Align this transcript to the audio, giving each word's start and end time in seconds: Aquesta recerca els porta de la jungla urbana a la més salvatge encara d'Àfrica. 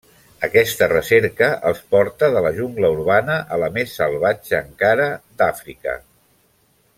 Aquesta 0.45 0.85
recerca 0.93 1.49
els 1.71 1.83
porta 1.95 2.29
de 2.35 2.41
la 2.45 2.53
jungla 2.61 2.91
urbana 2.95 3.37
a 3.57 3.61
la 3.65 3.69
més 3.77 3.93
salvatge 4.01 4.63
encara 4.63 5.07
d'Àfrica. 5.43 5.97